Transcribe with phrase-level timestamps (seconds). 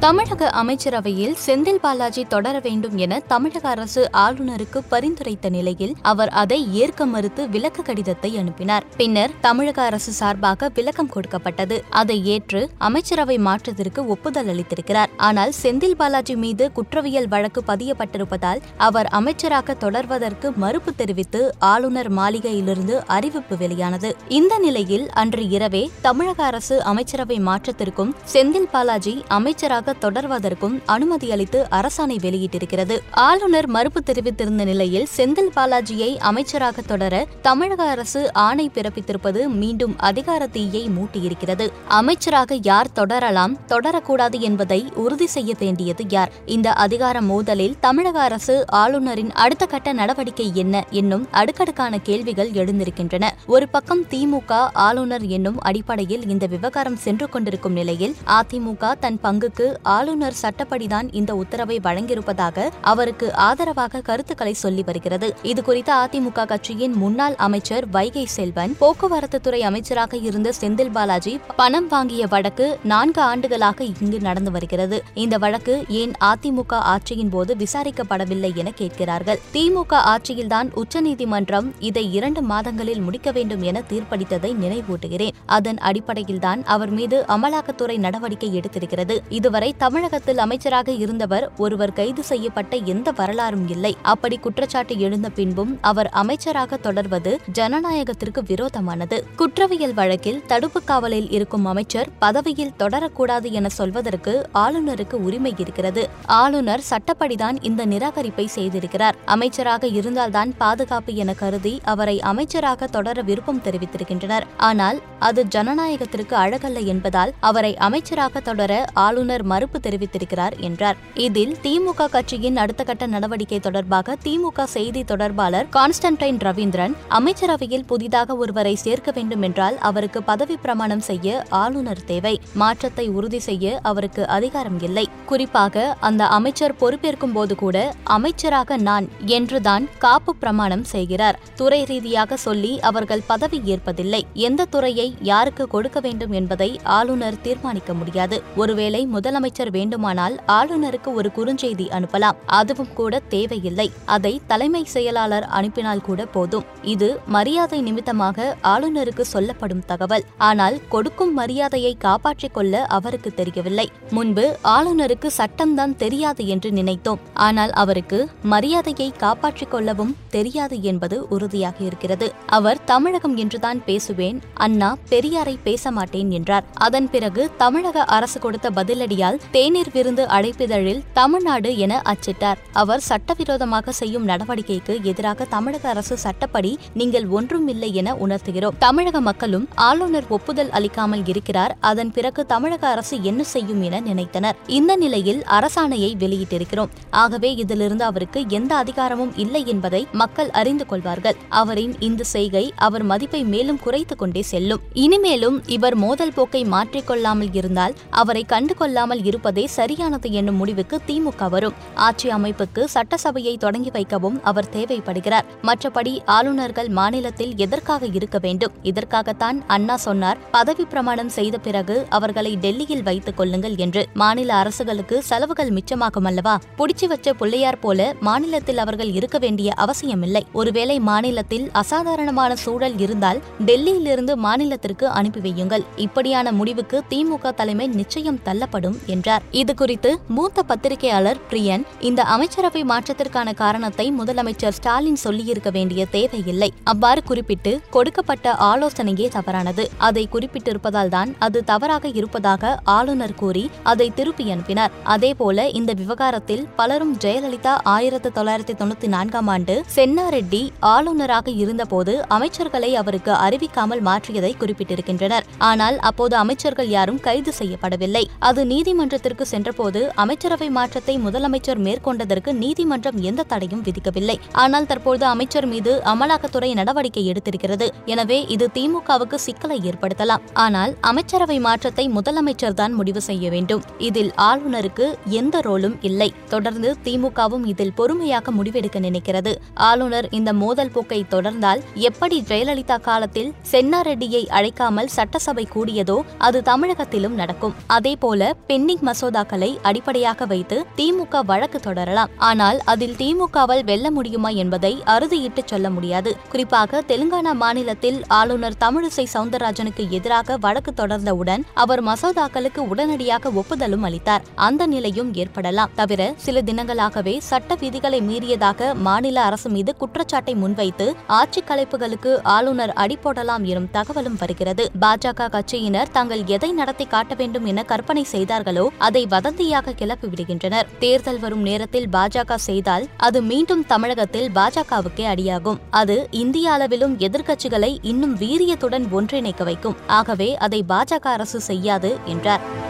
[0.00, 7.06] தமிழக அமைச்சரவையில் செந்தில் பாலாஜி தொடர வேண்டும் என தமிழக அரசு ஆளுநருக்கு பரிந்துரைத்த நிலையில் அவர் அதை ஏற்க
[7.06, 8.84] மறுத்து விளக்க கடிதத்தை அனுப்பினார்.
[8.96, 11.84] பின்னர் தமிழக அரசு சார்பாக விளக்கம் கொடுக்கப்பட்டது.
[11.90, 15.10] அதை ஏற்று அமைச்சரவை மாற்றத்திற்கு ஒப்புதல் அளித்திருக்கிறார்.
[15.16, 23.56] ஆனால் செந்தில் பாலாஜி மீது குற்றவியல் வழக்கு பதியப்பட்டிருப்பதால் அவர் அமைச்சராக தொடர்வதற்கு மறுப்பு தெரிவித்து ஆளுநர் மாளிகையிலிருந்து அறிவிப்பு
[23.56, 24.16] வெளியானது.
[24.28, 32.16] இந்த நிலையில் அன்று இரவே தமிழக அரசு அமைச்சரவை மாற்றத்திற்கும் செந்தில் பாலாஜி அமைச்சராக தொடர்வதற்கும் அனுமதி அளித்து அரசாணை
[32.18, 32.98] வெளியிட்டிருக்கிறது.
[33.10, 40.88] ஆளுநர் மறுப்பு தெரிவித்திருந்த நிலையில் செந்தில் பாலாஜியை அமைச்சராக தொடர தமிழக அரசு ஆணை பிறப்பித்திருப்பது மீண்டும் அதிகார தீயை
[40.88, 41.68] மூட்டியிருக்கிறது.
[41.88, 46.32] அமைச்சராக யார் தொடரலாம் தொடரக்கூடாது என்பதை உறுதி செய்ய வேண்டியது யார்?
[46.46, 53.34] இந்த அதிகார மோதலில் தமிழக அரசு ஆளுநரின் அடுத்த கட்ட நடவடிக்கை என்ன என்னும் அடுக்கடுக்கான கேள்விகள் எழுந்திருக்கின்றன.
[53.46, 60.36] ஒரு பக்கம் திமுக ஆளுநர் என்னும் அடிப்படையில் இந்த விவகாரம் சென்று கொண்டிருக்கும் நிலையில் அதிமுக தன் பங்குக்கு ஆளுநர்
[60.42, 65.36] சட்டப்படிதான் இந்த உத்தரவை வழங்கியிருப்பதாக அவருக்கு ஆதரவாக கருத்துக்களை சொல்லி வருகிறது.
[65.42, 72.26] இதுகுறித்து அதிமுக கட்சியின் முன்னாள் அமைச்சர் வைகை செல்வன் போக்குவரத்து துறை அமைச்சராக இருந்த செந்தில் பாலாஜி பணம் வாங்கிய
[72.26, 75.02] வழக்கு நான்கு ஆண்டுகளாக இங்கு நடந்து வருகிறது.
[75.14, 79.40] இந்த வழக்கு ஏன் அதிமுக ஆட்சியின் போது விசாரிக்கப்படவில்லை என கேட்கிறார்கள்.
[79.52, 85.32] திமுக ஆட்சியில்தான் உச்சநீதிமன்றம் இதை இரண்டு மாதங்களில் முடிக்க வேண்டும் என தீர்ப்பளித்ததை நினைவூட்டுகிறேன்.
[85.46, 89.18] அதன் அடிப்படையில்தான் அவர் மீது அமலாக்கத்துறை நடவடிக்கை எடுத்திருக்கிறது.
[89.28, 93.96] இதுவரை தமிழகத்தில் அமைச்சராக இருந்தவர் ஒருவர் கைது செய்யப்பட்ட எந்த வரலாறும் இல்லை.
[94.02, 99.24] அப்படி குற்றச்சாட்டு எழுந்த பின்பும் அவர் அமைச்சராக தொடர்வது ஜனநாயகத்திற்கு விரோதமானது.
[99.36, 106.08] குற்றவியல் வழக்கில் தடுப்பு காவலில் இருக்கும் அமைச்சர் பதவியில் தொடரக்கூடாது என சொல்வதற்கு ஆளுநருக்கு உரிமை இருக்கிறது.
[106.26, 109.16] ஆளுநர் சட்டப்படிதான் இந்த நிராகரிப்பை செய்திருக்கிறார்.
[109.24, 114.42] அமைச்சராக இருந்தால்தான் பாதுகாப்பு என கருதி அவரை அமைச்சராக தொடர விருப்பம் தெரிவித்திருக்கின்றனர்.
[114.56, 120.96] ஆனால் அது ஜனநாயகத்திற்கு அழகல்ல என்பதால் அவரை அமைச்சராக தொடர ஆளுநர் மறுப்பு தெரிவித்திருக்கிறார் என்றார்.
[121.26, 128.74] இதில் திமுக கட்சியின் அடுத்த கட்ட நடவடிக்கை தொடர்பாக திமுக செய்தி தொடர்பாளர் கான்ஸ்டன்டைன் ரவீந்திரன் அமைச்சரவையில் புதிதாக ஒருவரை
[128.74, 132.40] சேர்க்க வேண்டும் என்றால் அவருக்கு பதவி பிரமாணம் செய்ய ஆளுநர் தேவை.
[132.54, 135.04] மாற்றத்தை உறுதி செய்ய அவருக்கு அதிகாரம் இல்லை.
[135.26, 141.38] குறிப்பாக அந்த அமைச்சர் பொறுப்பேற்கும் போது கூட அமைச்சராக நான் என்றுதான் காப்பு பிரமாணம் செய்கிறார்.
[141.56, 144.22] துறை ரீதியாக சொல்லி அவர்கள் பதவி ஏற்பதில்லை.
[144.34, 148.42] எந்த துறையை யாருக்கு கொடுக்க வேண்டும் என்பதை ஆளுநர் தீர்மானிக்க முடியாது.
[148.56, 152.36] ஒருவேளை முதலமைச்சர் வேண்டுமானால் ஆளுநருக்கு ஒரு குறுஞ்செய்தி அனுப்பலாம்.
[152.46, 153.92] அதுவும் கூட தேவையில்லை.
[154.04, 156.64] அதை தலைமை செயலாளர் அனுப்பினால் கூட போதும்.
[156.82, 160.24] இது மரியாதை நிமித்தமாக ஆளுநருக்கு சொல்லப்படும் தகவல்.
[160.38, 163.90] ஆனால் கொடுக்கும் மரியாதையை காப்பாற்றிக் கொள்ள அவருக்கு தெரியவில்லை.
[164.10, 167.18] முன்பு ஆளுநருக்கு சட்டம்தான் தெரியாது என்று நினைத்தோம்.
[167.34, 172.32] ஆனால் அவருக்கு மரியாதையை காப்பாற்றிக் கொள்ளவும் தெரியாது என்பது உறுதியாக இருக்கிறது.
[172.46, 174.42] அவர் தமிழகம் என்றுதான் பேசுவேன்.
[174.54, 176.64] அண்ணா பெரியாரை பேச மாட்டேன் என்றார்.
[176.74, 182.58] அதன் பிறகு தமிழக அரசு கொடுத்த பதிலடியால் தேநீர் விருந்து அழைப்பிதழில் தமிழ்நாடு என அச்சிட்டார்.
[182.72, 188.76] அவர் சட்டவிரோதமாக செய்யும் நடவடிக்கைக்கு எதிராக தமிழக அரசு சட்டப்படி நீங்கள் ஒன்றும் இல்லை என உணர்த்துகிறோம்.
[188.78, 191.76] தமிழக மக்களும் ஆளுநர் ஒப்புதல் அளிக்காமல் இருக்கிறார்.
[191.80, 194.52] அதன் பிறகு தமிழக அரசு என்ன செய்யும் என நினைத்தனர்.
[194.66, 196.88] இந்த நிலையில் அரசாணையை வெளியிட்டிருக்கிறோம்.
[197.10, 201.36] ஆகவே இதிலிருந்து அவருக்கு எந்த அதிகாரமும் இல்லை என்பதை மக்கள் அறிந்து கொள்வார்கள்.
[201.48, 204.80] அவரின் இந்த செய்கை அவர் மதிப்பை மேலும் குறைத்துக் கொண்டே செல்லும்.
[204.92, 211.76] இனிமேலும் இவர் மோதல் போக்கை மாற்றிக்கொள்ளாமல் இருந்தால் அவரை கண்டுகொள்ளாமல் இருப்பதே சரியானது என்னும் முடிவுக்கு திமுக வரும்.
[212.06, 215.46] ஆட்சி அமைப்புக்கு சட்டசபையை தொடங்கி வைக்கவும் அவர் தேவைப்படுகிறார்.
[215.62, 218.74] மற்றபடி ஆளுநர்கள் மாநிலத்தில் எதற்காக இருக்க வேண்டும்?
[218.82, 220.38] இதற்காகத்தான் அண்ணா சொன்னார்.
[220.50, 224.02] பதவி பிரமாணம் செய்த பிறகு அவர்களை டெல்லியில் வைத்துக் கொள்ளுங்கள் என்று.
[224.14, 226.54] மாநில அரசுகளுக்கு செலவுகள் மிச்சமாகும் அல்லவா?
[226.78, 230.42] புடிச்சு வச்ச பிள்ளையார் போல மாநிலத்தில் அவர்கள் இருக்க வேண்டிய அவசியமில்லை.
[230.52, 235.84] ஒருவேளை மாநிலத்தில் அசாதாரணமான சூழல் இருந்தால் டெல்லியிலிருந்து மாநிலத்திற்கு அனுப்பி வையுங்கள்.
[235.96, 243.54] இப்படியான முடிவுக்கு திமுக தலைமை நிச்சயம் தள்ளப்படும் என்றார் இது குறித்து மூத்த பத்திரிகையாளர் பிரியன் இந்த அமைச்சரவை மாற்றத்திற்கான
[243.62, 246.70] காரணத்தை முதலமைச்சர் ஸ்டாலின் சொல்லியிருக்க வேண்டிய தேவையில்லை.
[246.92, 249.84] அவ்வாறு குறிப்பிட்டு கொடுக்கப்பட்ட ஆலோசனையே தவறானது.
[250.08, 254.92] அதை குறிப்பிட்டிருப்பதால் தான் அது தவறாக இருப்பதாக ஆளுநர் கூறி அதை திருப்பி அனுப்பினார்.
[255.14, 260.62] அதேபோல இந்த விவகாரத்தில் பலரும் ஜெயலலிதா ஆயிரத்தி தொள்ளாயிரத்தி தொண்ணூத்தி நான்காம் ஆண்டு சென்னாரெட்டி
[260.92, 265.46] ஆளுநராக இருந்தபோது அமைச்சர்களை அவருக்கு அறிவிக்காமல் மாற்றியதை குறிப்பிட்டிருக்கின்றனர்.
[265.70, 268.24] ஆனால் அப்போது அமைச்சர்கள் யாரும் கைது செய்யப்படவில்லை.
[268.38, 274.34] அது நீதிமன்ற நீதிமன்றத்திற்கு சென்றபோது அமைச்சரவை மாற்றத்தை முதலமைச்சர் மேற்கொண்டதற்கு நீதிமன்றம் எந்த தடையும் விதிக்கவில்லை.
[274.62, 277.86] ஆனால் தற்போது அமைச்சர் மீது அமலாக்கத்துறை நடவடிக்கை எடுத்திருக்கிறது.
[278.12, 280.42] எனவே இது திமுகவுக்கு சிக்கலை ஏற்படுத்தலாம்.
[280.64, 283.84] ஆனால் அமைச்சரவை மாற்றத்தை முதலமைச்சர் தான் முடிவு செய்ய வேண்டும்.
[284.08, 285.06] இதில் ஆளுநருக்கு
[285.40, 286.28] எந்த ரோலும் இல்லை.
[286.54, 289.54] தொடர்ந்து திமுகவும் இதில் பொறுமையாக முடிவெடுக்க நினைக்கிறது.
[289.90, 296.18] ஆளுநர் இந்த மோதல் போக்கை தொடர்ந்தால் எப்படி ஜெயலலிதா காலத்தில் சென்னாரெட்டியை அழைக்காமல் சட்டசபை கூடியதோ
[296.48, 297.76] அது தமிழகத்திலும் நடக்கும்.
[297.98, 302.30] அதேபோல பெண் பெண்டிங் மசோதாக்களை அடிப்படையாக வைத்து திமுக வழக்கு தொடரலாம்.
[302.36, 306.36] ஆனால் அதில் திமுகவால் வெல்ல முடியுமா என்பதை அறுதியிட்டு சொல்ல முடியாது.
[306.50, 314.42] குறிப்பாக தெலுங்கானா மாநிலத்தில் ஆளுநர் தமிழிசை சவுந்தரராஜனுக்கு எதிராக வழக்கு தொடர்ந்தவுடன் அவர் மசோதாக்களுக்கு உடனடியாக ஒப்புதலும் அளித்தார்.
[314.54, 315.90] அந்த நிலையும் ஏற்படலாம்.
[315.94, 323.62] தவிர சில தினங்களாகவே சட்ட விதிகளை மீறியதாக மாநில அரசு மீது குற்றச்சாட்டை முன்வைத்து ஆட்சி கலைப்புகளுக்கு ஆளுநர் அடிபோடலாம்
[323.62, 324.90] எனும் தகவலும் வருகிறது.
[325.00, 330.86] பாஜக கட்சியினர் தாங்கள் எதை நடத்தி காட்ட வேண்டும் என கற்பனை செய்தார்களோ அதை வதந்தியாக கிளப்பி விடுகின்றனர்.
[330.98, 335.78] தேர்தல் வரும் நேரத்தில் பாஜக செய்தால் அது மீண்டும் தமிழகத்தில் பாஜகவுக்கே அடியாகும்.
[335.90, 339.96] அது இந்திய அளவிலும் எதிர்க்கட்சிகளை இன்னும் வீரியத்துடன் ஒன்றிணைக்க வைக்கும்.
[340.06, 342.86] ஆகவே அதை பாஜக அரசு செய்யாது என்றார்.